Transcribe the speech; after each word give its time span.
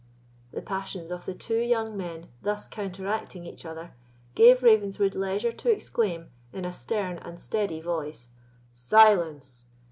The 0.51 0.63
passions 0.63 1.11
of 1.11 1.25
the 1.27 1.35
two 1.35 1.59
young 1.59 1.95
men 1.95 2.27
thus 2.41 2.65
counteracting 2.65 3.45
each 3.45 3.67
other 3.67 3.93
gave 4.33 4.63
Ravenswood 4.63 5.13
leisure 5.13 5.51
to 5.51 5.71
exclaim, 5.71 6.31
in 6.51 6.65
a 6.65 6.73
stern 6.73 7.19
and 7.19 7.39
steady 7.39 7.81
voice: 7.81 8.29
"Silence! 8.73 9.67